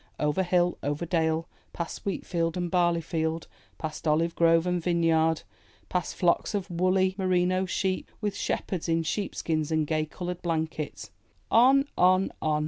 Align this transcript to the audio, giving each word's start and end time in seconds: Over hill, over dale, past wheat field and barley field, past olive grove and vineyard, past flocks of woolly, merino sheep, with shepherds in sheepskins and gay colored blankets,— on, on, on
Over 0.19 0.41
hill, 0.41 0.79
over 0.81 1.05
dale, 1.05 1.47
past 1.73 2.07
wheat 2.07 2.25
field 2.25 2.57
and 2.57 2.71
barley 2.71 3.01
field, 3.01 3.47
past 3.77 4.07
olive 4.07 4.33
grove 4.33 4.65
and 4.65 4.81
vineyard, 4.81 5.43
past 5.89 6.15
flocks 6.15 6.55
of 6.55 6.71
woolly, 6.71 7.13
merino 7.19 7.67
sheep, 7.67 8.11
with 8.19 8.35
shepherds 8.35 8.89
in 8.89 9.03
sheepskins 9.03 9.71
and 9.71 9.85
gay 9.85 10.07
colored 10.07 10.41
blankets,— 10.41 11.11
on, 11.51 11.85
on, 11.99 12.31
on 12.41 12.59